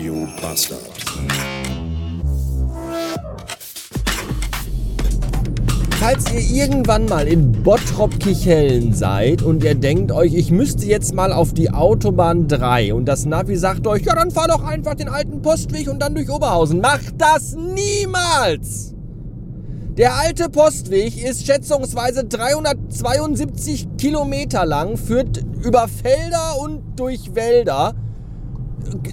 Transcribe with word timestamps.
Radio 0.00 0.26
Bastard. 0.40 0.80
Falls 5.98 6.32
ihr 6.32 6.40
irgendwann 6.40 7.04
mal 7.04 7.28
in 7.28 7.52
Bottrop-Kichellen 7.52 8.94
seid 8.94 9.42
und 9.42 9.62
ihr 9.62 9.74
denkt 9.74 10.10
euch, 10.10 10.32
ich 10.32 10.50
müsste 10.50 10.86
jetzt 10.86 11.14
mal 11.14 11.34
auf 11.34 11.52
die 11.52 11.70
Autobahn 11.70 12.48
3 12.48 12.94
und 12.94 13.04
das 13.04 13.26
Navi 13.26 13.56
sagt 13.56 13.86
euch, 13.86 14.04
ja 14.04 14.14
dann 14.14 14.30
fahr 14.30 14.48
doch 14.48 14.64
einfach 14.64 14.94
den 14.94 15.10
alten 15.10 15.42
Postweg 15.42 15.90
und 15.90 16.00
dann 16.00 16.14
durch 16.14 16.30
Oberhausen. 16.30 16.80
Macht 16.80 17.16
das 17.18 17.54
niemals! 17.54 18.94
Der 19.98 20.14
alte 20.14 20.48
Postweg 20.48 21.22
ist 21.22 21.44
schätzungsweise 21.44 22.24
372 22.24 23.86
Kilometer 23.98 24.64
lang, 24.64 24.96
führt 24.96 25.44
über 25.62 25.88
Felder 25.88 26.58
und 26.58 26.98
durch 26.98 27.34
Wälder. 27.34 27.94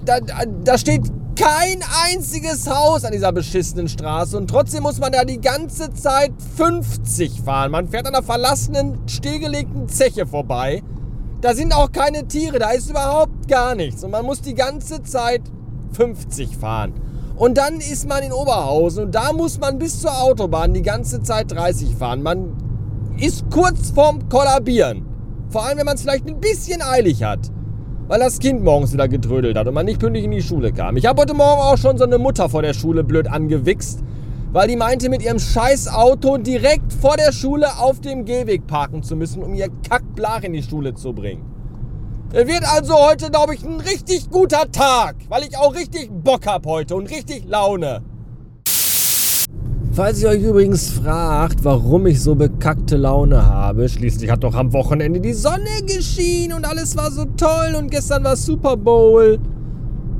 Da, 0.05 0.20
da, 0.63 0.77
steht 0.77 1.04
kein 1.36 1.84
einziges 2.05 2.68
Haus 2.68 3.04
an 3.04 3.12
dieser 3.12 3.31
beschissenen 3.31 3.88
Straße 3.88 4.38
und 4.38 4.49
trotzdem 4.49 4.84
muss 4.84 4.99
man 4.99 5.12
da 5.12 5.23
die 5.23 5.40
ganze 5.40 5.94
Zeit 5.94 6.31
50 6.55 7.41
fahren. 7.41 7.72
Man 7.72 7.88
fährt 7.88 8.08
an 8.08 8.16
einer 8.16 8.23
verlassenen, 8.23 8.98
stillgelegten 9.08 9.88
Zeche 9.88 10.26
vorbei. 10.26 10.82
Da 11.41 11.54
sind 11.54 11.73
auch 11.76 11.91
keine 11.91 12.27
Tiere, 12.27 12.58
da 12.58 12.71
ist 12.71 12.90
überhaupt 12.90 13.48
gar 13.48 13.76
nichts 13.76 14.04
und 14.04 14.12
man 14.12 14.26
muss 14.26 14.41
die 14.41 14.55
ganze 14.55 15.04
Zeit 15.04 15.41
50 15.94 16.57
fahren. 16.57 16.94
Und 17.35 17.59
dann 17.59 17.76
ist 17.76 18.07
man 18.07 18.23
in 18.23 18.34
Oberhausen 18.34 19.05
und 19.05 19.16
da 19.16 19.32
muss 19.32 19.59
man 19.59 19.77
bis 19.77 20.02
zur 20.02 20.20
Autobahn 20.20 20.73
die 20.73 20.82
ganze 20.82 21.21
Zeit 21.21 21.52
30 21.52 21.96
fahren. 21.96 22.23
Man 22.23 22.54
ist 23.20 23.46
kurz 23.52 23.91
vorm 23.91 24.27
Kollabieren. 24.27 25.05
Vor 25.49 25.66
allem, 25.66 25.77
wenn 25.77 25.85
man 25.85 25.96
es 25.96 26.02
vielleicht 26.02 26.27
ein 26.27 26.40
bisschen 26.40 26.82
eilig 26.82 27.23
hat 27.23 27.52
weil 28.08 28.20
das 28.20 28.40
Kind 28.40 28.63
morgens 28.63 28.94
wieder 28.94 29.08
getrödelt 29.08 29.58
hat 29.58 29.68
und 29.68 29.74
man 29.74 29.86
nicht 29.86 30.00
pünktlich 30.00 30.24
in 30.24 30.32
die 30.32 30.41
Schule 30.41 30.72
kam. 30.72 30.98
Ich 30.98 31.05
habe 31.05 31.22
heute 31.22 31.34
Morgen 31.34 31.62
auch 31.62 31.77
schon 31.77 31.98
so 31.98 32.05
eine 32.05 32.18
Mutter 32.18 32.49
vor 32.49 32.62
der 32.62 32.74
Schule 32.74 33.04
blöd 33.04 33.27
angewichst, 33.27 33.99
weil 34.54 34.68
die 34.70 34.77
meinte, 34.77 35.10
mit 35.10 35.22
ihrem 35.22 35.40
scheiß 35.40 35.90
Auto 35.90 36.38
direkt 36.38 36.94
vor 36.94 37.18
der 37.18 37.34
Schule 37.34 37.68
auf 37.80 37.99
dem 37.99 38.24
Gehweg 38.24 38.66
parken 38.66 39.04
zu 39.04 39.16
müssen, 39.16 39.44
um 39.44 39.54
ihr 39.54 39.68
Kackblach 39.90 40.44
in 40.44 40.54
die 40.54 40.64
Schule 40.64 40.94
zu 40.94 41.14
bringen. 41.14 41.46
Es 42.32 42.48
wird 42.48 42.64
also 42.64 42.94
heute, 42.96 43.30
glaube 43.30 43.55
ich, 43.55 43.64
ein 43.64 43.80
richtig 43.80 44.30
guter 44.30 44.71
Tag, 44.71 45.16
weil 45.30 45.44
ich 45.44 45.58
auch 45.58 45.76
richtig 45.76 46.10
Bock 46.12 46.46
habe 46.46 46.70
heute 46.70 46.96
und 46.96 47.10
richtig 47.10 47.46
Laune. 47.46 48.02
Falls 49.98 50.21
ihr 50.21 50.29
euch 50.29 50.43
übrigens 50.43 50.91
fragt, 50.91 51.63
warum 51.63 52.05
ich 52.05 52.21
so 52.21 52.35
bekackte 52.35 52.98
Laune 52.98 53.43
habe, 53.43 53.90
schließlich 53.90 54.29
hat 54.29 54.43
doch 54.43 54.53
am 54.53 54.71
Wochenende 54.71 55.20
die 55.20 55.34
Sonne 55.34 55.81
geschienen 55.87 56.55
und 56.55 56.65
alles 56.65 56.95
war 56.95 57.09
so 57.09 57.26
toll 57.35 57.73
und 57.76 57.90
gestern 57.90 58.23
war 58.23 58.35
Super 58.35 58.77
Bowl. 58.77 59.40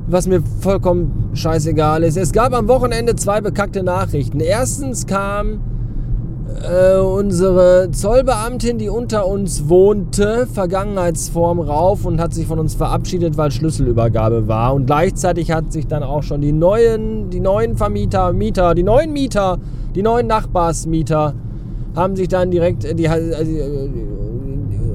Was 0.08 0.26
mir 0.26 0.42
vollkommen 0.62 1.30
scheißegal 1.36 2.02
ist. 2.02 2.18
Es 2.18 2.32
gab 2.32 2.54
am 2.54 2.68
Wochenende 2.68 3.16
zwei 3.16 3.40
bekackte 3.40 3.84
Nachrichten. 3.84 4.40
Erstens 4.40 5.06
kam 5.06 5.60
äh, 6.64 7.00
unsere 7.00 7.90
Zollbeamtin, 7.92 8.78
die 8.78 8.90
unter 8.90 9.28
uns 9.28 9.70
wohnte, 9.70 10.48
Vergangenheitsform 10.48 11.60
rauf 11.60 12.06
und 12.06 12.20
hat 12.20 12.34
sich 12.34 12.48
von 12.48 12.60
uns 12.60 12.76
verabschiedet, 12.76 13.38
weil 13.38 13.52
Schlüsselübergabe 13.52 14.48
war. 14.48 14.74
Und 14.74 14.88
gleichzeitig 14.88 15.52
hat 15.52 15.72
sich 15.72 15.88
dann 15.88 16.04
auch 16.04 16.24
schon 16.24 16.42
die 16.42 16.52
neuen, 16.52 17.30
die 17.30 17.40
neuen 17.40 17.78
Vermieter, 17.78 18.34
Mieter, 18.34 18.74
die 18.74 18.84
neuen 18.84 19.14
Mieter, 19.14 19.60
die 19.96 20.02
neuen 20.02 20.28
Nachbarsmieter 20.28 21.34
haben 21.96 22.16
sich 22.16 22.28
dann 22.28 22.52
direkt, 22.52 22.86
äh, 22.86 22.96
die, 22.96 23.06
äh, 23.06 23.90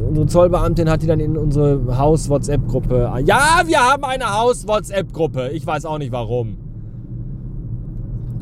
unsere 0.08 0.26
Zollbeamtin 0.26 0.90
hat 0.90 1.02
die 1.02 1.06
dann 1.06 1.20
in 1.20 1.36
unsere 1.36 1.96
Haus-WhatsApp-Gruppe. 1.96 3.10
Ja, 3.24 3.62
wir 3.66 3.78
haben 3.78 4.04
eine 4.04 4.38
Haus-WhatsApp-Gruppe. 4.38 5.50
Ich 5.50 5.66
weiß 5.66 5.84
auch 5.84 5.98
nicht 5.98 6.12
warum. 6.12 6.58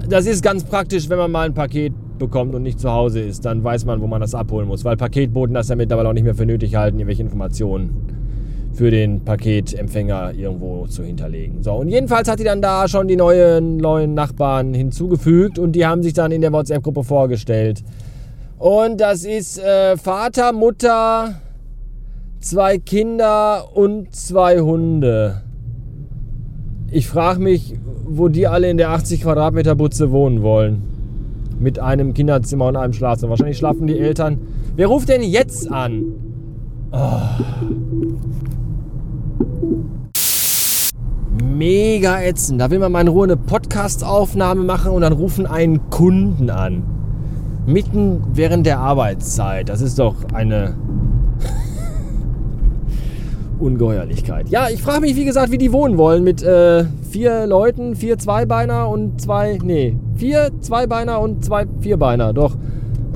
Das 0.08 0.26
ist 0.26 0.42
ganz 0.42 0.64
praktisch, 0.64 1.08
wenn 1.08 1.18
man 1.18 1.30
mal 1.30 1.46
ein 1.46 1.54
Paket 1.54 1.92
bekommt 2.20 2.54
und 2.54 2.62
nicht 2.62 2.78
zu 2.78 2.92
Hause 2.92 3.18
ist, 3.18 3.44
dann 3.44 3.64
weiß 3.64 3.84
man, 3.84 4.00
wo 4.00 4.06
man 4.06 4.20
das 4.20 4.36
abholen 4.36 4.68
muss. 4.68 4.84
Weil 4.84 4.96
Paketboten 4.96 5.54
das 5.54 5.68
ja 5.68 5.74
mittlerweile 5.74 6.08
auch 6.08 6.12
nicht 6.12 6.22
mehr 6.22 6.36
für 6.36 6.46
nötig 6.46 6.76
halten, 6.76 7.00
irgendwelche 7.00 7.22
Informationen 7.22 8.20
für 8.72 8.92
den 8.92 9.24
Paketempfänger 9.24 10.34
irgendwo 10.34 10.86
zu 10.86 11.02
hinterlegen. 11.02 11.64
So, 11.64 11.72
und 11.72 11.88
jedenfalls 11.88 12.28
hat 12.28 12.38
die 12.38 12.44
dann 12.44 12.62
da 12.62 12.86
schon 12.86 13.08
die 13.08 13.16
neuen, 13.16 13.78
neuen 13.78 14.14
Nachbarn 14.14 14.72
hinzugefügt 14.72 15.58
und 15.58 15.72
die 15.72 15.84
haben 15.84 16.04
sich 16.04 16.12
dann 16.12 16.30
in 16.30 16.40
der 16.40 16.52
WhatsApp-Gruppe 16.52 17.02
vorgestellt. 17.02 17.82
Und 18.58 19.00
das 19.00 19.24
ist 19.24 19.58
äh, 19.58 19.96
Vater, 19.96 20.52
Mutter, 20.52 21.40
zwei 22.38 22.78
Kinder 22.78 23.64
und 23.74 24.14
zwei 24.14 24.60
Hunde. 24.60 25.40
Ich 26.92 27.08
frage 27.08 27.40
mich, 27.40 27.74
wo 28.04 28.28
die 28.28 28.46
alle 28.46 28.70
in 28.70 28.76
der 28.76 28.90
80 28.90 29.22
Quadratmeter 29.22 29.74
Butze 29.74 30.12
wohnen 30.12 30.42
wollen 30.42 30.89
mit 31.60 31.78
einem 31.78 32.14
Kinderzimmer 32.14 32.66
und 32.68 32.76
einem 32.76 32.92
Schlafzimmer. 32.92 33.30
Wahrscheinlich 33.30 33.58
schlafen 33.58 33.86
die 33.86 33.98
Eltern. 33.98 34.38
Wer 34.74 34.88
ruft 34.88 35.08
denn 35.08 35.22
jetzt 35.22 35.70
an? 35.70 36.04
Oh. 36.90 37.20
Mega 41.42 42.20
ätzend. 42.22 42.60
Da 42.60 42.70
will 42.70 42.78
man 42.78 42.90
mal 42.90 43.02
in 43.02 43.08
Ruhe 43.08 43.24
eine 43.24 43.36
Podcast-Aufnahme 43.36 44.64
machen 44.64 44.92
und 44.92 45.02
dann 45.02 45.12
rufen 45.12 45.46
einen 45.46 45.90
Kunden 45.90 46.50
an. 46.50 46.82
Mitten 47.66 48.22
während 48.32 48.64
der 48.66 48.78
Arbeitszeit. 48.78 49.68
Das 49.68 49.82
ist 49.82 49.98
doch 49.98 50.16
eine 50.32 50.74
Ungeheuerlichkeit. 53.60 54.48
Ja, 54.48 54.68
ich 54.68 54.82
frage 54.82 55.00
mich, 55.00 55.16
wie 55.16 55.24
gesagt, 55.24 55.50
wie 55.50 55.58
die 55.58 55.72
wohnen 55.72 55.98
wollen 55.98 56.24
mit 56.24 56.42
äh, 56.42 56.84
vier 57.10 57.46
Leuten, 57.46 57.94
vier 57.94 58.18
Zweibeiner 58.18 58.88
und 58.88 59.20
zwei, 59.20 59.58
nee, 59.62 59.96
vier 60.16 60.50
Zweibeiner 60.60 61.20
und 61.20 61.44
zwei 61.44 61.66
Vierbeiner. 61.80 62.32
Doch, 62.32 62.56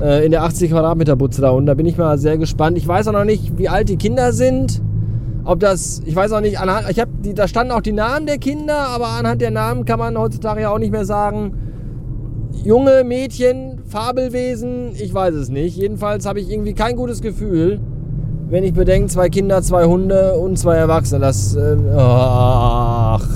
äh, 0.01 0.25
in 0.25 0.31
der 0.31 0.43
80 0.43 0.71
Quadratmeter 0.71 1.15
Butze 1.15 1.41
da 1.41 1.49
unten. 1.51 1.67
Da 1.67 1.73
bin 1.73 1.85
ich 1.85 1.97
mal 1.97 2.17
sehr 2.17 2.37
gespannt. 2.37 2.77
Ich 2.77 2.87
weiß 2.87 3.07
auch 3.07 3.13
noch 3.13 3.25
nicht, 3.25 3.57
wie 3.57 3.69
alt 3.69 3.89
die 3.89 3.97
Kinder 3.97 4.33
sind. 4.33 4.81
Ob 5.43 5.59
das, 5.59 6.01
ich 6.05 6.15
weiß 6.15 6.31
auch 6.31 6.41
nicht, 6.41 6.59
anhand, 6.59 6.89
ich 6.89 6.99
habe, 6.99 7.11
da 7.35 7.47
standen 7.47 7.71
auch 7.71 7.81
die 7.81 7.91
Namen 7.91 8.25
der 8.25 8.39
Kinder, 8.39 8.77
aber 8.77 9.09
anhand 9.09 9.41
der 9.41 9.51
Namen 9.51 9.85
kann 9.85 9.99
man 9.99 10.17
heutzutage 10.17 10.61
ja 10.61 10.71
auch 10.71 10.79
nicht 10.79 10.91
mehr 10.91 11.05
sagen, 11.05 11.53
junge 12.63 13.03
Mädchen, 13.03 13.81
Fabelwesen, 13.85 14.93
ich 14.95 15.13
weiß 15.13 15.35
es 15.35 15.49
nicht. 15.49 15.77
Jedenfalls 15.77 16.25
habe 16.25 16.39
ich 16.39 16.49
irgendwie 16.49 16.73
kein 16.73 16.95
gutes 16.95 17.21
Gefühl 17.21 17.79
wenn 18.47 18.63
ich 18.63 18.73
bedenke, 18.73 19.07
zwei 19.07 19.29
Kinder, 19.29 19.61
zwei 19.61 19.85
Hunde 19.85 20.33
und 20.33 20.57
zwei 20.57 20.75
Erwachsene, 20.75 21.21
das. 21.21 21.55
Äh, 21.55 21.77
ach. 21.97 23.27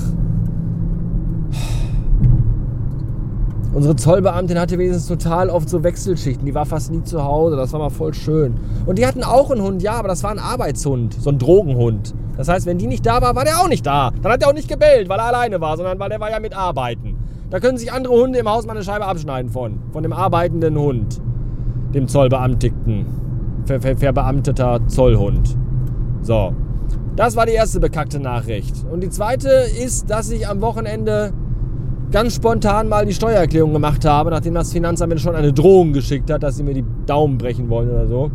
Unsere 3.74 3.96
Zollbeamtin 3.96 4.60
hatte 4.60 4.78
wenigstens 4.78 5.08
total 5.08 5.50
oft 5.50 5.70
so 5.70 5.84
Wechselschichten. 5.84 6.46
Die 6.46 6.54
war 6.54 6.66
fast 6.66 6.92
nie 6.92 7.04
zu 7.04 7.24
Hause. 7.24 7.56
Das 7.56 7.72
war 7.72 7.80
mal 7.80 7.90
voll 7.90 8.14
schön. 8.14 8.56
Und 8.86 8.98
die 8.98 9.06
hatten 9.06 9.24
auch 9.24 9.52
einen 9.52 9.62
Hund, 9.62 9.82
ja, 9.82 9.94
aber 9.94 10.10
das 10.10 10.24
war 10.24 10.32
ein 10.32 10.40
Arbeitshund. 10.40 11.14
So 11.14 11.30
ein 11.30 11.38
Drogenhund. 11.38 12.14
Das 12.36 12.50
heißt, 12.50 12.66
wenn 12.66 12.78
die 12.78 12.88
nicht 12.88 13.06
da 13.06 13.22
war, 13.22 13.36
war 13.36 13.46
der 13.46 13.60
auch 13.60 13.70
nicht 13.70 13.86
da. 13.86 14.12
Dann 14.22 14.32
hat 14.34 14.42
er 14.42 14.50
auch 14.50 14.54
nicht 14.54 14.68
gebellt, 14.68 15.08
weil 15.08 15.20
er 15.20 15.28
alleine 15.28 15.62
war, 15.62 15.78
sondern 15.78 16.00
weil 16.00 16.10
der 16.10 16.20
war 16.20 16.30
ja 16.30 16.40
mit 16.40 16.56
Arbeiten. 16.56 17.16
Da 17.50 17.60
können 17.60 17.78
sich 17.78 17.92
andere 17.92 18.14
Hunde 18.14 18.40
im 18.40 18.50
Haus 18.50 18.66
mal 18.66 18.74
eine 18.74 18.84
Scheibe 18.84 19.06
abschneiden 19.06 19.50
von. 19.50 19.80
Von 19.94 20.04
dem 20.04 20.14
arbeitenden 20.14 20.78
Hund. 20.78 21.22
Dem 21.94 22.08
Zollbeamtigten 22.08 23.06
ver 23.66 23.82
ver 23.82 23.98
verbeamteter 23.98 24.80
Zollhund. 24.88 25.58
So, 26.22 26.54
das 27.16 27.36
war 27.36 27.46
die 27.46 27.54
erste 27.54 27.80
bekackte 27.80 28.20
Nachricht. 28.20 28.86
Und 28.90 29.02
die 29.02 29.10
zweite 29.10 29.50
ist, 29.50 30.10
dass 30.10 30.32
ich 30.32 30.48
am 30.48 30.62
Wochenende 30.62 31.34
ganz 32.12 32.36
spontan 32.36 32.90
mal 32.90 33.06
die 33.06 33.14
Steuererklärung 33.14 33.74
gemacht 33.74 34.06
habe, 34.06 34.32
nachdem 34.32 34.56
das 34.56 34.72
Finanzamt 34.72 35.14
mir 35.14 35.20
schon 35.20 35.36
eine 35.36 35.54
Drohung 35.54 35.94
geschickt 35.94 36.32
hat, 36.32 36.44
dass 36.44 36.58
sie 36.58 36.64
mir 36.64 36.74
die 36.74 36.86
Daumen 37.06 37.38
brechen 37.38 37.70
wollen 37.70 37.90
oder 37.90 38.08
so. 38.08 38.32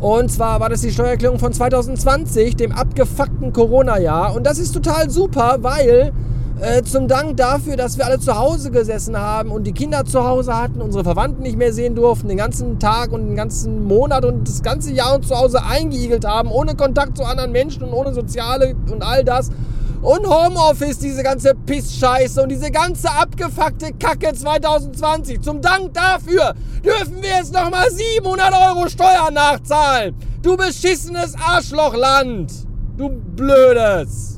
Und 0.00 0.30
zwar 0.30 0.58
war 0.60 0.68
das 0.68 0.80
die 0.80 0.90
Steuererklärung 0.90 1.38
von 1.38 1.52
2020, 1.52 2.56
dem 2.56 2.72
abgefuckten 2.72 3.52
Corona-Jahr. 3.52 4.34
Und 4.34 4.44
das 4.44 4.58
ist 4.58 4.72
total 4.72 5.08
super, 5.10 5.58
weil 5.60 6.12
äh, 6.60 6.82
zum 6.82 7.08
Dank 7.08 7.36
dafür, 7.36 7.76
dass 7.76 7.98
wir 7.98 8.06
alle 8.06 8.18
zu 8.18 8.36
Hause 8.38 8.70
gesessen 8.70 9.16
haben 9.16 9.50
und 9.50 9.64
die 9.64 9.72
Kinder 9.72 10.04
zu 10.04 10.24
Hause 10.24 10.56
hatten, 10.56 10.80
unsere 10.80 11.04
Verwandten 11.04 11.42
nicht 11.42 11.56
mehr 11.56 11.72
sehen 11.72 11.94
durften, 11.94 12.28
den 12.28 12.36
ganzen 12.36 12.78
Tag 12.78 13.12
und 13.12 13.26
den 13.26 13.36
ganzen 13.36 13.84
Monat 13.84 14.24
und 14.24 14.46
das 14.46 14.62
ganze 14.62 14.92
Jahr 14.92 15.16
uns 15.16 15.28
zu 15.28 15.36
Hause 15.36 15.64
eingeigelt 15.64 16.24
haben, 16.24 16.50
ohne 16.50 16.74
Kontakt 16.74 17.16
zu 17.16 17.24
anderen 17.24 17.52
Menschen 17.52 17.82
und 17.82 17.92
ohne 17.92 18.12
Soziale 18.12 18.74
und 18.90 19.02
all 19.02 19.24
das. 19.24 19.50
Und 20.02 20.26
Homeoffice, 20.26 20.98
diese 20.98 21.22
ganze 21.22 21.54
Pissscheiße 21.54 22.42
und 22.42 22.48
diese 22.48 22.72
ganze 22.72 23.08
abgefuckte 23.08 23.92
Kacke 24.00 24.34
2020. 24.34 25.40
Zum 25.40 25.60
Dank 25.60 25.94
dafür 25.94 26.54
dürfen 26.84 27.22
wir 27.22 27.30
jetzt 27.38 27.52
nochmal 27.52 27.88
700 27.88 28.52
Euro 28.52 28.88
Steuern 28.88 29.32
nachzahlen. 29.34 30.16
Du 30.42 30.56
beschissenes 30.56 31.36
Arschlochland. 31.36 32.52
Du 32.96 33.08
blödes. 33.10 34.31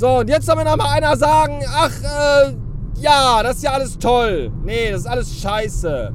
So, 0.00 0.20
und 0.20 0.30
jetzt 0.30 0.46
soll 0.46 0.56
mir 0.56 0.64
noch 0.64 0.78
mal 0.78 0.96
einer 0.96 1.14
sagen, 1.14 1.60
ach, 1.76 1.92
äh, 2.00 2.54
ja, 3.02 3.42
das 3.42 3.56
ist 3.56 3.64
ja 3.64 3.72
alles 3.72 3.98
toll. 3.98 4.50
Nee, 4.64 4.92
das 4.92 5.00
ist 5.00 5.06
alles 5.06 5.38
scheiße. 5.40 6.14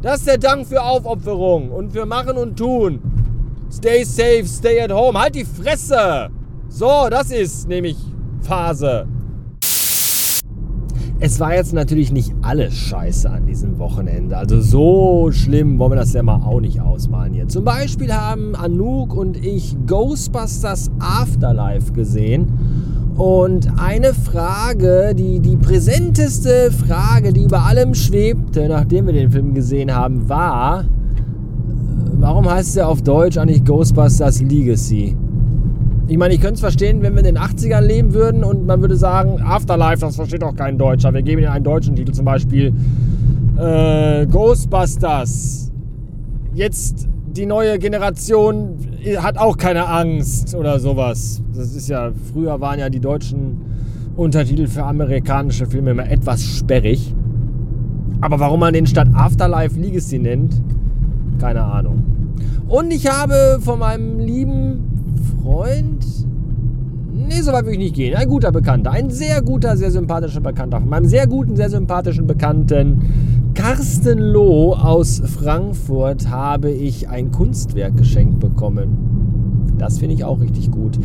Das 0.00 0.20
ist 0.20 0.28
der 0.28 0.38
Dank 0.38 0.66
für 0.66 0.82
Aufopferung 0.82 1.70
und 1.70 1.92
für 1.92 2.06
Machen 2.06 2.38
und 2.38 2.58
Tun. 2.58 3.02
Stay 3.70 4.02
safe, 4.04 4.46
stay 4.46 4.80
at 4.80 4.90
home. 4.90 5.20
Halt 5.20 5.34
die 5.34 5.44
Fresse. 5.44 6.30
So, 6.70 7.08
das 7.10 7.30
ist 7.30 7.68
nämlich 7.68 7.98
Phase. 8.40 9.06
Es 11.20 11.38
war 11.38 11.54
jetzt 11.54 11.74
natürlich 11.74 12.10
nicht 12.10 12.32
alles 12.40 12.72
scheiße 12.72 13.28
an 13.28 13.44
diesem 13.44 13.78
Wochenende. 13.78 14.38
Also 14.38 14.62
so 14.62 15.30
schlimm 15.32 15.78
wollen 15.78 15.92
wir 15.92 15.96
das 15.96 16.14
ja 16.14 16.22
mal 16.22 16.40
auch 16.46 16.60
nicht 16.60 16.80
ausmalen 16.80 17.34
hier. 17.34 17.46
Zum 17.46 17.64
Beispiel 17.64 18.10
haben 18.10 18.56
Anouk 18.56 19.14
und 19.14 19.36
ich 19.36 19.76
Ghostbusters 19.86 20.90
Afterlife 20.98 21.92
gesehen. 21.92 22.97
Und 23.18 23.68
eine 23.80 24.14
Frage, 24.14 25.12
die, 25.12 25.40
die 25.40 25.56
präsenteste 25.56 26.70
Frage, 26.70 27.32
die 27.32 27.42
über 27.42 27.62
allem 27.64 27.92
schwebte, 27.94 28.68
nachdem 28.68 29.06
wir 29.06 29.12
den 29.12 29.32
Film 29.32 29.54
gesehen 29.54 29.92
haben, 29.92 30.28
war, 30.28 30.84
warum 32.20 32.48
heißt 32.48 32.76
er 32.76 32.86
auf 32.86 33.02
Deutsch 33.02 33.36
eigentlich 33.36 33.64
Ghostbusters 33.64 34.40
Legacy? 34.40 35.16
Ich 36.06 36.16
meine, 36.16 36.32
ich 36.32 36.40
könnte 36.40 36.54
es 36.54 36.60
verstehen, 36.60 37.02
wenn 37.02 37.14
wir 37.14 37.18
in 37.18 37.34
den 37.34 37.38
80ern 37.38 37.80
leben 37.80 38.14
würden 38.14 38.44
und 38.44 38.66
man 38.66 38.80
würde 38.80 38.96
sagen, 38.96 39.42
Afterlife, 39.42 40.00
das 40.00 40.14
versteht 40.14 40.42
doch 40.42 40.54
kein 40.54 40.78
Deutscher. 40.78 41.12
Wir 41.12 41.22
geben 41.22 41.42
ihnen 41.42 41.50
einen 41.50 41.64
deutschen 41.64 41.96
Titel, 41.96 42.12
zum 42.12 42.24
Beispiel 42.24 42.72
äh, 43.58 44.26
Ghostbusters. 44.26 45.72
Jetzt 46.54 47.08
die 47.26 47.46
neue 47.46 47.80
Generation 47.80 48.76
hat 49.18 49.38
auch 49.38 49.56
keine 49.56 49.88
Angst 49.88 50.54
oder 50.54 50.78
sowas. 50.78 51.42
Das 51.54 51.74
ist 51.74 51.88
ja, 51.88 52.10
früher 52.32 52.60
waren 52.60 52.78
ja 52.78 52.90
die 52.90 53.00
deutschen 53.00 53.60
Untertitel 54.16 54.66
für 54.66 54.84
amerikanische 54.84 55.66
Filme 55.66 55.92
immer 55.92 56.10
etwas 56.10 56.42
sperrig. 56.42 57.14
Aber 58.20 58.40
warum 58.40 58.60
man 58.60 58.72
den 58.72 58.86
statt 58.86 59.08
Afterlife 59.14 59.78
Legacy 59.78 60.18
nennt, 60.18 60.60
keine 61.38 61.62
Ahnung. 61.62 62.02
Und 62.68 62.92
ich 62.92 63.08
habe 63.08 63.58
von 63.60 63.78
meinem 63.78 64.18
lieben 64.18 64.80
Freund. 65.42 66.04
Nee, 67.14 67.40
so 67.40 67.52
weit 67.52 67.62
würde 67.62 67.72
ich 67.72 67.78
nicht 67.78 67.94
gehen. 67.94 68.16
Ein 68.16 68.28
guter 68.28 68.50
Bekannter. 68.50 68.90
Ein 68.90 69.10
sehr 69.10 69.40
guter, 69.42 69.76
sehr 69.76 69.90
sympathischer 69.90 70.40
Bekannter. 70.40 70.80
Von 70.80 70.88
meinem 70.88 71.06
sehr 71.06 71.26
guten, 71.26 71.56
sehr 71.56 71.70
sympathischen 71.70 72.26
Bekannten 72.26 73.37
Carsten 73.58 74.20
Loh 74.20 74.72
aus 74.72 75.20
Frankfurt 75.36 76.28
habe 76.30 76.70
ich 76.70 77.08
ein 77.08 77.32
Kunstwerk 77.32 77.96
geschenkt 77.96 78.38
bekommen. 78.38 79.74
Das 79.78 79.98
finde 79.98 80.14
ich 80.14 80.22
auch 80.22 80.40
richtig 80.40 80.70
gut. 80.70 80.96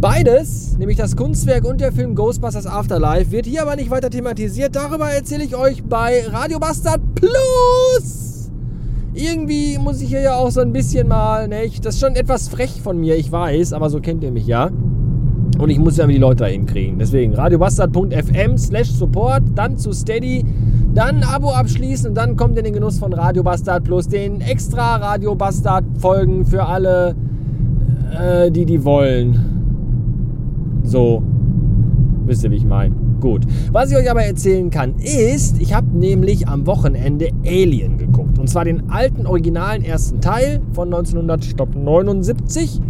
Beides, 0.00 0.78
nämlich 0.78 0.96
das 0.96 1.16
Kunstwerk 1.16 1.66
und 1.66 1.82
der 1.82 1.92
Film 1.92 2.14
Ghostbusters 2.14 2.66
Afterlife, 2.66 3.30
wird 3.30 3.44
hier 3.44 3.60
aber 3.60 3.76
nicht 3.76 3.90
weiter 3.90 4.08
thematisiert. 4.08 4.74
Darüber 4.74 5.10
erzähle 5.10 5.44
ich 5.44 5.54
euch 5.54 5.84
bei 5.84 6.24
Radio 6.28 6.58
Bastard 6.58 7.02
Plus 7.14 8.50
irgendwie 9.12 9.76
muss 9.78 10.00
ich 10.00 10.08
hier 10.08 10.20
ja 10.20 10.36
auch 10.36 10.50
so 10.50 10.60
ein 10.60 10.72
bisschen 10.72 11.08
mal, 11.08 11.46
ne, 11.46 11.68
das 11.82 11.96
ist 11.96 12.00
schon 12.00 12.14
etwas 12.14 12.48
frech 12.48 12.80
von 12.80 12.98
mir, 12.98 13.16
ich 13.16 13.32
weiß, 13.32 13.72
aber 13.72 13.90
so 13.90 14.00
kennt 14.00 14.22
ihr 14.22 14.30
mich 14.30 14.46
ja. 14.46 14.70
Und 15.58 15.70
ich 15.70 15.78
muss 15.78 15.96
ja 15.96 16.06
die 16.06 16.18
Leute 16.18 16.44
dahin 16.44 16.66
kriegen. 16.66 16.98
Deswegen 16.98 17.34
radiobastard.fm 17.34 18.56
slash 18.56 18.90
support, 18.90 19.42
dann 19.56 19.76
zu 19.76 19.92
Steady, 19.92 20.44
dann 20.94 21.16
ein 21.16 21.24
Abo 21.24 21.50
abschließen 21.50 22.10
und 22.10 22.14
dann 22.14 22.36
kommt 22.36 22.54
ihr 22.54 22.58
in 22.58 22.64
den 22.64 22.74
Genuss 22.74 22.98
von 22.98 23.12
Radio 23.12 23.42
Bastard 23.42 23.84
plus 23.84 24.08
den 24.08 24.40
extra 24.40 24.96
Radio 24.96 25.34
Bastard 25.34 25.84
Folgen 25.98 26.44
für 26.44 26.64
alle, 26.64 27.14
äh, 28.18 28.50
die 28.50 28.64
die 28.64 28.84
wollen. 28.84 30.80
So, 30.82 31.22
wisst 32.26 32.44
ihr, 32.44 32.50
wie 32.50 32.56
ich 32.56 32.64
meine. 32.64 32.94
Gut. 33.20 33.44
Was 33.72 33.90
ich 33.90 33.96
euch 33.96 34.10
aber 34.10 34.22
erzählen 34.22 34.70
kann, 34.70 34.94
ist, 34.98 35.60
ich 35.60 35.74
habe 35.74 35.88
nämlich 35.96 36.46
am 36.46 36.66
Wochenende 36.66 37.30
Alien 37.44 37.98
geguckt. 37.98 38.38
Und 38.38 38.48
zwar 38.48 38.64
den 38.64 38.90
alten, 38.90 39.26
originalen 39.26 39.82
ersten 39.82 40.20
Teil 40.20 40.60
von 40.72 40.86
1979. 40.88 42.80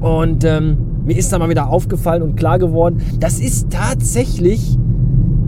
Und 0.00 0.44
ähm, 0.44 0.76
mir 1.04 1.16
ist 1.16 1.32
da 1.32 1.38
mal 1.38 1.48
wieder 1.48 1.68
aufgefallen 1.68 2.22
und 2.22 2.36
klar 2.36 2.58
geworden, 2.58 3.00
das 3.18 3.40
ist 3.40 3.70
tatsächlich, 3.70 4.78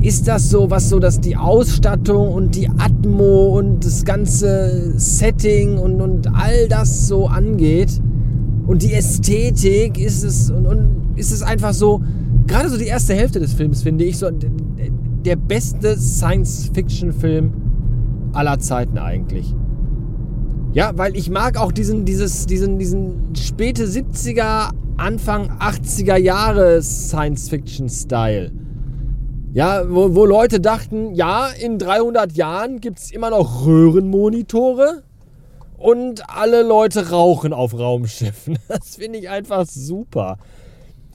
ist 0.01 0.29
das 0.29 0.51
so, 0.51 0.71
was 0.71 0.89
so, 0.89 0.99
dass 0.99 1.21
die 1.21 1.37
Ausstattung 1.37 2.33
und 2.33 2.55
die 2.55 2.69
Atmo 2.69 3.59
und 3.59 3.85
das 3.85 4.05
ganze 4.05 4.93
Setting 4.99 5.79
und, 5.79 6.01
und 6.01 6.29
all 6.35 6.69
das 6.69 7.09
so 7.09 7.27
angeht 7.27 8.01
und 8.67 8.83
die 8.83 8.93
Ästhetik 8.93 9.99
ist 9.99 10.23
es 10.23 10.51
und, 10.51 10.67
und 10.67 11.15
ist 11.17 11.33
es 11.33 11.43
einfach 11.43 11.73
so, 11.73 12.03
gerade 12.47 12.69
so 12.69 12.77
die 12.77 12.87
erste 12.87 13.15
Hälfte 13.15 13.41
des 13.41 13.53
Films 13.55 13.83
finde 13.83 14.05
ich 14.05 14.19
so 14.19 14.29
der 14.31 15.37
beste 15.37 15.97
Science-Fiction-Film 15.97 17.53
aller 18.33 18.59
Zeiten 18.59 18.99
eigentlich. 18.99 19.55
Ja, 20.73 20.93
weil 20.97 21.17
ich 21.17 21.31
mag 21.31 21.59
auch 21.59 21.73
diesen, 21.73 22.05
dieses, 22.05 22.47
diesen, 22.47 22.79
diesen 22.79 23.35
späte 23.35 23.87
70er, 23.87 24.71
Anfang 24.99 25.51
80er 25.59 26.17
Jahre 26.17 26.83
Science-Fiction-Style. 26.83 28.53
Ja, 29.57 29.85
wo, 29.89 30.15
wo 30.15 30.27
Leute 30.27 30.61
dachten, 30.61 31.15
ja, 31.15 31.49
in 31.49 31.79
300 31.79 32.33
Jahren 32.33 32.79
gibt 32.79 32.99
es 32.99 33.11
immer 33.11 33.31
noch 33.31 33.65
Röhrenmonitore 33.65 35.03
und 35.79 36.29
alle 36.29 36.63
Leute 36.63 37.09
rauchen 37.09 37.55
auf 37.55 37.73
Raumschiffen. 37.73 38.59
Das 38.69 38.97
finde 38.97 39.19
ich 39.19 39.31
einfach 39.31 39.65
super. 39.67 40.37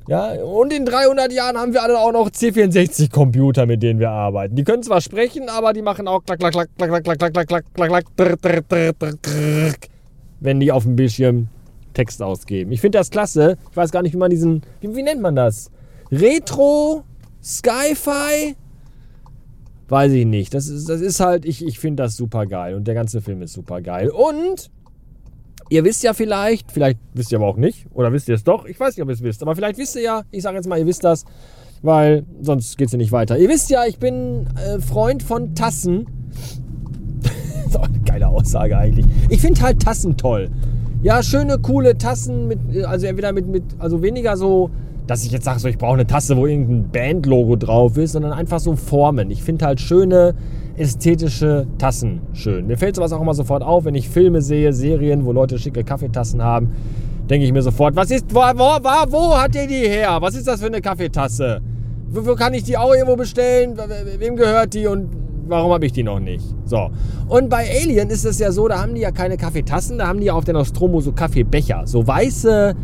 Ja, 0.08 0.42
und 0.42 0.74
in 0.74 0.88
300 0.88 1.32
Jahren 1.32 1.56
haben 1.56 1.74
wir 1.74 1.84
alle 1.84 2.00
auch 2.00 2.12
noch 2.12 2.32
C64-Computer, 2.32 3.68
mit 3.68 3.84
denen 3.84 4.00
wir 4.00 4.10
arbeiten. 4.10 4.56
Die 4.56 4.64
können 4.64 4.82
zwar 4.82 5.02
sprechen, 5.02 5.48
aber 5.48 5.74
die 5.74 5.84
machen 5.84 6.08
auch 6.08 6.24
klack, 6.24 6.40
klack, 6.40 6.54
klack, 6.54 6.70
klack, 6.76 6.90
klack, 6.90 7.20
klack, 7.20 7.34
klack, 7.34 7.48
klack, 7.48 7.68
klack, 7.76 8.42
klack, 8.42 8.70
klack, 8.98 9.22
klack, 9.22 9.90
wenn 10.40 10.60
die 10.60 10.72
auf 10.72 10.82
dem 10.82 10.96
Bildschirm 10.96 11.48
Text 11.94 12.24
ausgeben. 12.24 12.72
Ich 12.72 12.82
finde 12.82 12.98
das 12.98 13.12
klasse. 13.12 13.60
Ich 13.70 13.78
weiß 13.78 13.92
gar 13.92 14.02
nicht, 14.02 14.14
wie 14.14 14.18
man 14.18 14.32
diesen, 14.32 14.64
wie, 14.80 14.96
wie 14.96 15.04
nennt 15.04 15.22
man 15.22 15.36
das? 15.36 15.70
Retro, 16.12 17.04
Sci-Fi? 17.42 18.56
Weiß 19.88 20.12
ich 20.12 20.26
nicht. 20.26 20.54
Das 20.54 20.68
ist, 20.68 20.88
das 20.88 21.02
ist 21.02 21.20
halt, 21.20 21.46
ich, 21.46 21.66
ich 21.66 21.80
finde 21.80 22.04
das 22.04 22.16
super 22.16 22.46
geil 22.46 22.76
und 22.76 22.88
der 22.88 22.96
ganze 22.96 23.22
Film 23.22 23.42
ist 23.42 23.54
super 23.54 23.82
geil. 23.82 24.10
Und 24.10 24.70
Ihr 25.72 25.86
wisst 25.86 26.04
ja 26.04 26.14
vielleicht, 26.14 26.70
vielleicht 26.70 27.00
wisst 27.14 27.32
ihr 27.32 27.38
aber 27.38 27.48
auch 27.48 27.56
nicht, 27.56 27.86
oder 27.94 28.12
wisst 28.12 28.28
ihr 28.28 28.36
es 28.36 28.44
doch, 28.44 28.66
ich 28.66 28.78
weiß 28.78 28.98
nicht, 28.98 29.04
ob 29.04 29.08
ihr 29.08 29.14
es 29.14 29.24
wisst, 29.24 29.42
aber 29.42 29.56
vielleicht 29.56 29.78
wisst 29.78 29.96
ihr 29.96 30.02
ja, 30.02 30.24
ich 30.30 30.44
sage 30.44 30.58
jetzt 30.58 30.68
mal, 30.68 30.78
ihr 30.78 30.86
wisst 30.86 31.02
das, 31.06 31.24
weil 31.82 32.26
sonst 32.42 32.78
geht 32.78 32.88
es 32.88 32.92
ja 32.92 32.98
nicht 32.98 33.14
weiter. 33.14 33.38
Ihr 33.38 33.48
wisst 33.48 33.70
ja, 33.70 33.86
ich 33.86 33.98
bin 33.98 34.48
äh, 34.58 34.82
Freund 34.82 35.24
von 35.24 35.56
Tassen. 35.56 36.08
das 37.72 37.90
geile 38.06 38.28
Aussage 38.28 38.78
eigentlich. 38.78 39.06
Ich 39.30 39.40
finde 39.40 39.62
halt 39.62 39.82
Tassen 39.82 40.18
toll. 40.18 40.50
Ja, 41.04 41.24
schöne, 41.24 41.58
coole 41.58 41.98
Tassen 41.98 42.50
mit, 42.50 42.60
also 42.86 43.08
entweder 43.08 43.32
mit, 43.32 43.48
mit 43.48 43.64
also 43.80 44.02
weniger 44.02 44.36
so, 44.36 44.72
dass 45.12 45.26
ich 45.26 45.32
jetzt 45.34 45.44
sage, 45.44 45.60
so, 45.60 45.68
ich 45.68 45.78
brauche 45.78 45.96
eine 45.96 46.08
Tasse, 46.08 46.38
wo 46.38 46.48
irgendein 46.48 46.90
Bandlogo 46.90 47.58
drauf 47.58 47.98
ist, 47.98 48.14
sondern 48.14 48.32
einfach 48.32 48.62
so 48.62 48.78
Formen. 48.78 49.30
Ich 49.30 49.44
finde 49.44 49.66
halt 49.66 49.82
schöne, 49.82 50.36
ästhetische 50.78 51.68
Tassen 51.78 52.22
schön. 52.32 52.66
Mir 52.66 52.78
fällt 52.78 52.96
sowas 52.96 53.12
auch 53.12 53.22
immer 53.22 53.34
sofort 53.34 53.62
auf, 53.62 53.84
wenn 53.84 53.94
ich 53.94 54.08
Filme 54.08 54.42
sehe, 54.42 54.72
Serien, 54.72 55.26
wo 55.26 55.34
Leute 55.34 55.60
schicke 55.60 55.84
Kaffeetassen 55.84 56.42
haben, 56.42 56.72
denke 57.30 57.46
ich 57.46 57.52
mir 57.52 57.62
sofort, 57.62 57.94
was 57.98 58.10
ist, 58.10 58.34
wo, 58.34 58.40
wo, 58.40 59.12
wo, 59.12 59.38
hat 59.38 59.54
ihr 59.54 59.68
die 59.68 59.86
her? 59.86 60.18
Was 60.22 60.34
ist 60.34 60.48
das 60.48 60.62
für 60.62 60.68
eine 60.68 60.80
Kaffeetasse? 60.80 61.60
Wo, 62.10 62.26
wo 62.26 62.36
kann 62.36 62.54
ich 62.54 62.64
die 62.64 62.78
auch 62.78 62.94
irgendwo 62.94 63.18
bestellen? 63.18 63.78
Wem 64.18 64.38
gehört 64.38 64.74
die 64.74 64.88
und 64.88 65.10
warum 65.46 65.74
habe 65.74 65.86
ich 65.86 65.92
die 65.92 66.04
noch 66.04 66.22
nicht? 66.22 66.46
So. 66.64 66.90
Und 67.28 67.50
bei 67.50 67.70
Alien 67.70 68.10
ist 68.10 68.24
es 68.24 68.40
ja 68.40 68.54
so, 68.54 68.66
da 68.70 68.82
haben 68.82 68.96
die 68.96 69.02
ja 69.02 69.12
keine 69.12 69.36
Kaffeetassen, 69.36 69.98
da 69.98 70.08
haben 70.08 70.22
die 70.22 70.28
ja 70.28 70.34
auf 70.36 70.46
der 70.46 70.54
Nostromo 70.54 71.02
so 71.02 71.12
Kaffeebecher. 71.12 71.82
So 71.86 72.08
weiße 72.08 72.76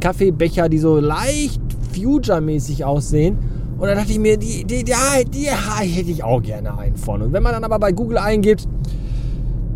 Kaffeebecher, 0.00 0.68
die 0.68 0.78
so 0.78 0.98
leicht 0.98 1.60
Future-mäßig 1.94 2.84
aussehen. 2.84 3.38
Und 3.78 3.86
dann 3.86 3.96
dachte 3.96 4.12
ich 4.12 4.18
mir, 4.18 4.36
die, 4.36 4.64
die, 4.64 4.84
die, 4.84 4.92
die 5.32 5.46
hätte 5.46 6.10
ich 6.10 6.22
auch 6.22 6.42
gerne 6.42 6.76
einen 6.76 6.96
von. 6.96 7.22
Und 7.22 7.32
wenn 7.32 7.42
man 7.42 7.52
dann 7.52 7.64
aber 7.64 7.78
bei 7.78 7.92
Google 7.92 8.18
eingibt, 8.18 8.68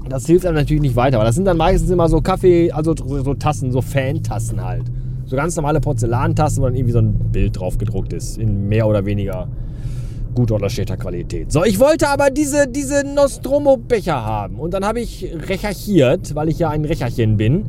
Das 0.07 0.25
hilft 0.25 0.45
einem 0.45 0.55
natürlich 0.55 0.81
nicht 0.81 0.95
weiter, 0.95 1.17
aber 1.17 1.25
das 1.25 1.35
sind 1.35 1.43
dann 1.43 1.57
meistens 1.57 1.89
immer 1.89 2.07
so 2.07 2.21
Kaffee, 2.21 2.71
also 2.71 2.95
so 2.95 3.33
Tassen, 3.33 3.73
so 3.73 3.81
Fantassen 3.81 4.63
halt. 4.63 4.85
So 5.25 5.35
ganz 5.35 5.53
normale 5.57 5.81
Porzellantassen, 5.81 6.61
wo 6.61 6.67
dann 6.67 6.75
irgendwie 6.75 6.93
so 6.93 6.99
ein 6.99 7.13
Bild 7.33 7.59
drauf 7.59 7.77
gedruckt 7.77 8.13
ist, 8.13 8.37
in 8.37 8.69
mehr 8.69 8.87
oder 8.87 9.05
weniger 9.05 9.49
oder 10.39 10.69
schlechter 10.69 10.97
Qualität. 10.97 11.51
So, 11.51 11.63
ich 11.63 11.79
wollte 11.79 12.07
aber 12.09 12.29
diese, 12.29 12.67
diese 12.67 13.03
Nostromo-Becher 13.03 14.23
haben. 14.25 14.59
Und 14.59 14.73
dann 14.73 14.85
habe 14.85 14.99
ich 14.99 15.31
recherchiert, 15.47 16.35
weil 16.35 16.49
ich 16.49 16.59
ja 16.59 16.69
ein 16.69 16.85
Recherchen 16.85 17.37
bin. 17.37 17.65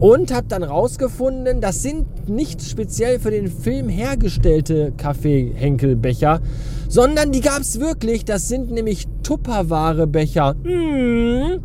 Und 0.00 0.34
habe 0.34 0.46
dann 0.48 0.64
rausgefunden, 0.64 1.60
das 1.60 1.82
sind 1.82 2.28
nicht 2.28 2.62
speziell 2.62 3.20
für 3.20 3.30
den 3.30 3.48
Film 3.48 3.88
hergestellte 3.88 4.92
Kaffee-Henkelbecher, 4.96 6.40
sondern 6.88 7.30
die 7.30 7.40
gab 7.40 7.60
es 7.60 7.78
wirklich. 7.78 8.24
Das 8.24 8.48
sind 8.48 8.72
nämlich 8.72 9.06
Tupperware-Becher. 9.22 10.56
Hm. 10.64 11.60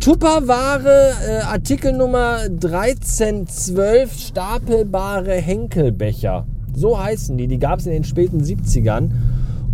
Tupperware 0.00 1.12
äh, 1.26 1.40
Artikelnummer 1.44 2.40
1312 2.42 4.12
stapelbare 4.18 5.34
Henkelbecher. 5.34 6.46
So 6.74 7.02
heißen 7.02 7.36
die. 7.38 7.48
Die 7.48 7.58
gab 7.58 7.80
es 7.80 7.86
in 7.86 7.92
den 7.92 8.04
späten 8.04 8.42
70ern. 8.42 9.10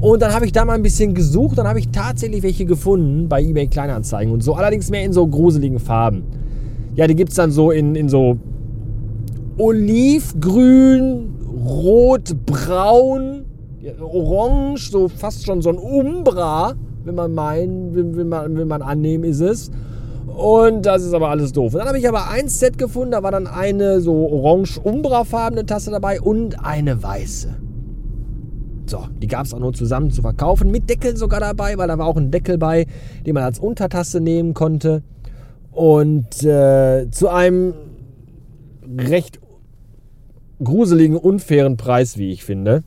Und 0.05 0.21
dann 0.21 0.35
habe 0.35 0.45
ich 0.45 0.53
da 0.53 0.67
mal 0.67 0.75
ein 0.75 0.83
bisschen 0.83 1.15
gesucht, 1.15 1.57
dann 1.57 1.67
habe 1.67 1.79
ich 1.79 1.89
tatsächlich 1.89 2.43
welche 2.43 2.67
gefunden 2.67 3.27
bei 3.27 3.43
eBay 3.43 3.69
Kleinanzeigen 3.69 4.35
und 4.35 4.43
so, 4.43 4.53
allerdings 4.53 4.91
mehr 4.91 5.03
in 5.03 5.15
so 5.15 5.27
gruseligen 5.27 5.79
Farben. 5.79 6.25
Ja, 6.95 7.07
die 7.07 7.15
gibt 7.15 7.31
es 7.31 7.37
dann 7.37 7.51
so 7.51 7.71
in, 7.71 7.95
in 7.95 8.11
so 8.11 8.37
olivgrün, 9.57 11.35
rot, 11.67 12.37
braun, 12.45 13.47
orange, 13.99 14.91
so 14.91 15.09
fast 15.09 15.47
schon 15.47 15.63
so 15.63 15.71
ein 15.71 15.79
Umbra, 15.79 16.75
wenn 17.05 17.15
man 17.15 17.33
meinen, 17.33 17.95
will, 17.95 18.27
man, 18.27 18.55
will 18.59 18.67
man 18.67 18.83
annehmen, 18.83 19.25
ist 19.25 19.41
es. 19.41 19.71
Und 20.37 20.85
das 20.85 21.03
ist 21.03 21.15
aber 21.15 21.31
alles 21.31 21.53
doof. 21.53 21.73
Und 21.73 21.79
dann 21.79 21.89
habe 21.89 21.99
ich 21.99 22.07
aber 22.07 22.29
ein 22.29 22.51
Set 22.51 22.77
gefunden, 22.77 23.13
da 23.13 23.23
war 23.23 23.31
dann 23.31 23.47
eine 23.47 24.03
so 24.03 24.13
orange-umbra-farbene 24.13 25.65
Tasse 25.65 25.91
dabei 25.91 26.21
und 26.21 26.63
eine 26.63 27.03
weiße. 27.03 27.65
So, 28.87 29.07
die 29.23 29.27
gab 29.27 29.47
es 29.47 29.55
auch 29.55 29.59
nur 29.59 29.73
zusammen 29.73 30.11
zu 30.11 30.23
verkaufen, 30.23 30.71
mit 30.71 30.89
Deckel 30.91 31.17
sogar 31.17 31.41
dabei, 31.41 31.79
weil 31.79 31.89
da 31.89 31.99
war 31.99 32.07
auch 32.07 32.17
ein 32.17 32.31
Deckel 32.31 32.59
bei, 32.59 32.87
den 33.27 33.35
man 33.35 33.43
als 33.43 33.59
Untertasse 33.59 34.21
nehmen 34.21 34.55
konnte. 34.55 35.03
Und 35.73 36.43
äh, 36.45 37.11
zu 37.11 37.29
einem 37.29 37.75
recht 38.97 39.41
gruseligen, 40.63 41.17
unfairen 41.17 41.77
Preis, 41.77 42.19
wie 42.19 42.31
ich 42.31 42.45
finde. 42.45 42.85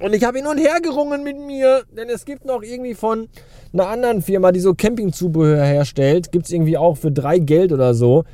Und 0.00 0.14
ich 0.14 0.24
habe 0.24 0.38
hin 0.38 0.48
und 0.48 0.58
her 0.58 0.80
gerungen 0.82 1.22
mit 1.22 1.38
mir, 1.38 1.84
denn 1.96 2.08
es 2.08 2.24
gibt 2.24 2.44
noch 2.44 2.62
irgendwie 2.62 2.94
von 2.94 3.28
einer 3.72 3.86
anderen 3.86 4.20
Firma, 4.20 4.50
die 4.50 4.58
so 4.58 4.74
Campingzubehör 4.74 5.64
herstellt, 5.64 6.32
gibt 6.32 6.46
es 6.46 6.52
irgendwie 6.52 6.76
auch 6.76 6.96
für 6.96 7.12
drei 7.12 7.38
Geld 7.38 7.72
oder 7.72 7.94
so 7.94 8.24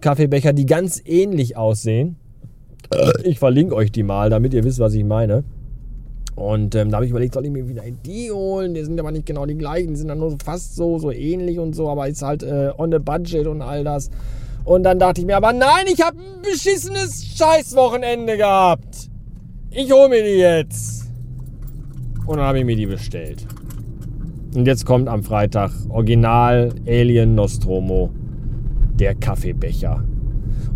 Kaffeebecher, 0.00 0.54
die 0.54 0.64
ganz 0.64 1.02
ähnlich 1.04 1.58
aussehen. 1.58 2.16
Ich 3.22 3.38
verlinke 3.38 3.74
euch 3.74 3.92
die 3.92 4.02
mal, 4.02 4.30
damit 4.30 4.54
ihr 4.54 4.64
wisst, 4.64 4.78
was 4.78 4.94
ich 4.94 5.04
meine. 5.04 5.44
Und 6.40 6.74
ähm, 6.74 6.88
da 6.88 6.96
habe 6.96 7.04
ich 7.04 7.10
überlegt, 7.10 7.34
soll 7.34 7.44
ich 7.44 7.50
mir 7.50 7.68
wieder 7.68 7.82
die 8.06 8.30
holen? 8.30 8.72
Die 8.72 8.82
sind 8.82 8.98
aber 8.98 9.12
nicht 9.12 9.26
genau 9.26 9.44
die 9.44 9.58
gleichen, 9.58 9.88
die 9.88 9.96
sind 9.96 10.08
dann 10.08 10.20
nur 10.20 10.38
fast 10.42 10.74
so, 10.74 10.98
so 10.98 11.12
ähnlich 11.12 11.58
und 11.58 11.74
so, 11.74 11.90
aber 11.90 12.08
ist 12.08 12.22
halt 12.22 12.42
äh, 12.42 12.70
on 12.78 12.90
the 12.90 12.98
budget 12.98 13.46
und 13.46 13.60
all 13.60 13.84
das. 13.84 14.10
Und 14.64 14.84
dann 14.84 14.98
dachte 14.98 15.20
ich 15.20 15.26
mir, 15.26 15.36
aber 15.36 15.52
nein, 15.52 15.84
ich 15.92 16.00
habe 16.00 16.16
ein 16.16 16.40
beschissenes 16.40 17.36
Scheißwochenende 17.36 18.38
gehabt. 18.38 19.10
Ich 19.70 19.92
hole 19.92 20.08
mir 20.08 20.22
die 20.22 20.38
jetzt. 20.38 21.10
Und 22.24 22.38
dann 22.38 22.46
habe 22.46 22.58
ich 22.58 22.64
mir 22.64 22.76
die 22.76 22.86
bestellt. 22.86 23.46
Und 24.54 24.66
jetzt 24.66 24.86
kommt 24.86 25.08
am 25.08 25.22
Freitag 25.22 25.72
Original 25.90 26.72
Alien 26.86 27.34
Nostromo, 27.34 28.08
der 28.94 29.14
Kaffeebecher. 29.14 30.02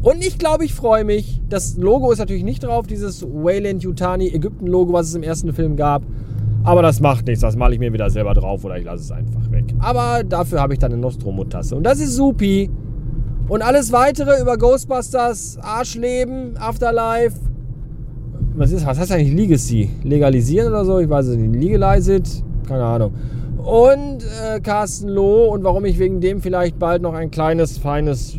Und 0.04 0.24
ich 0.24 0.38
glaube, 0.38 0.66
ich 0.66 0.74
freue 0.74 1.04
mich. 1.04 1.40
Das 1.48 1.76
Logo 1.78 2.12
ist 2.12 2.18
natürlich 2.18 2.44
nicht 2.44 2.62
drauf, 2.62 2.86
dieses 2.86 3.22
Wayland 3.22 3.82
Yutani 3.82 4.28
Ägypten-Logo, 4.28 4.92
was 4.92 5.08
es 5.08 5.14
im 5.14 5.22
ersten 5.22 5.52
Film 5.54 5.76
gab. 5.76 6.02
Aber 6.62 6.82
das 6.82 7.00
macht 7.00 7.26
nichts, 7.26 7.40
das 7.40 7.56
male 7.56 7.74
ich 7.74 7.80
mir 7.80 7.92
wieder 7.92 8.10
selber 8.10 8.34
drauf 8.34 8.64
oder 8.64 8.76
ich 8.76 8.84
lasse 8.84 9.02
es 9.02 9.10
einfach 9.10 9.50
weg. 9.50 9.64
Aber 9.78 10.22
dafür 10.22 10.60
habe 10.60 10.74
ich 10.74 10.78
dann 10.78 10.92
eine 10.92 11.00
Nostromo-Tasse. 11.00 11.74
Und 11.74 11.84
das 11.84 12.00
ist 12.00 12.14
supi. 12.16 12.70
Und 13.48 13.62
alles 13.62 13.92
weitere 13.92 14.40
über 14.40 14.56
Ghostbusters, 14.58 15.58
Arschleben, 15.60 16.56
Afterlife, 16.58 17.36
was 18.56 18.70
ist, 18.70 18.86
was 18.86 18.98
heißt 18.98 19.10
eigentlich 19.10 19.34
Legacy? 19.34 19.90
Legalisieren 20.04 20.68
oder 20.68 20.84
so? 20.84 21.00
Ich 21.00 21.08
weiß 21.08 21.26
es 21.26 21.36
nicht. 21.36 21.60
Legalized? 21.60 22.44
Keine 22.68 22.84
Ahnung. 22.84 23.12
Und 23.58 24.22
äh, 24.22 24.60
Carsten 24.60 25.08
Loh 25.08 25.46
und 25.46 25.64
warum 25.64 25.84
ich 25.86 25.98
wegen 25.98 26.20
dem 26.20 26.40
vielleicht 26.40 26.78
bald 26.78 27.02
noch 27.02 27.14
ein 27.14 27.32
kleines, 27.32 27.78
feines, 27.78 28.38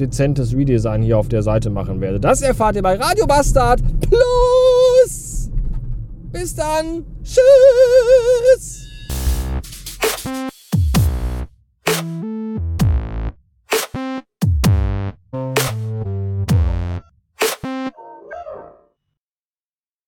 dezentes 0.00 0.54
Redesign 0.54 1.02
hier 1.02 1.18
auf 1.18 1.28
der 1.28 1.42
Seite 1.42 1.70
machen 1.70 2.00
werde. 2.00 2.18
Das 2.18 2.42
erfahrt 2.42 2.76
ihr 2.76 2.82
bei 2.82 2.96
Radio 2.96 3.26
Bastard 3.26 3.80
Plus. 4.00 5.50
Bis 6.32 6.54
dann. 6.54 7.04
Tschüss. 7.22 8.89